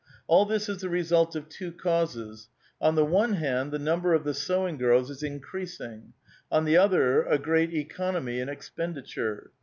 [0.25, 2.49] All this is the result of two causes.
[2.81, 6.13] On the one hand, the number of the sewing girls is increas ing;
[6.51, 9.51] on the other, a great economy in expenditure.